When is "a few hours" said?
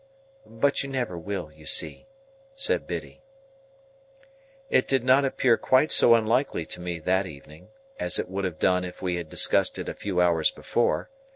9.87-10.49